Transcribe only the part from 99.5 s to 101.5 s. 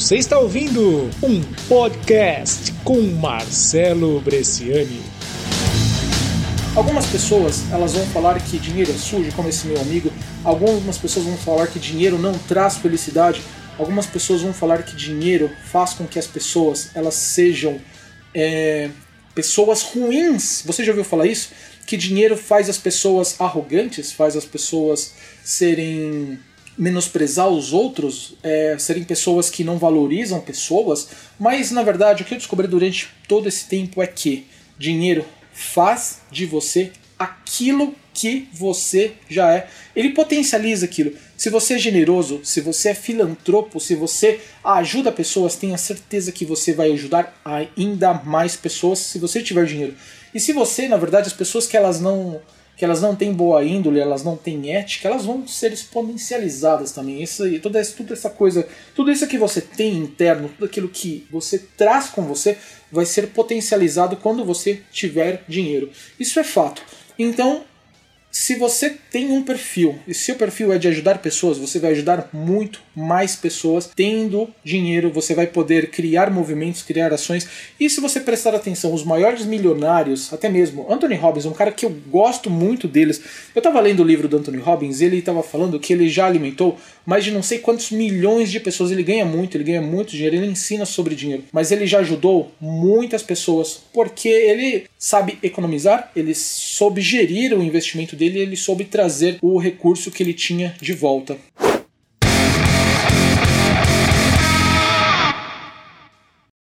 recurso que ele tinha de volta.